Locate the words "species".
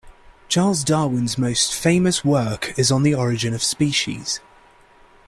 3.61-4.39